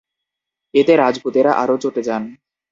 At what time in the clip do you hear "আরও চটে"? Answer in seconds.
1.53-2.01